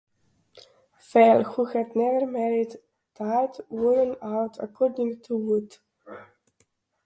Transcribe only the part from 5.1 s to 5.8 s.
to Wood.